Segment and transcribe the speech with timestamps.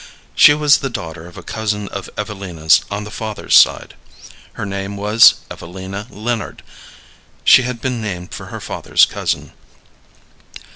[0.33, 3.93] She was the daughter of a cousin of Evelina's on the father's side.
[4.53, 6.63] Her name was Evelina Leonard;
[7.43, 9.53] she had been named for her father's cousin.